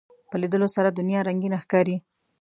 په 0.29 0.35
لیدلو 0.41 0.67
سره 0.75 0.89
دنیا 0.97 1.19
رنگینه 1.27 1.57
ښکاري 1.63 1.97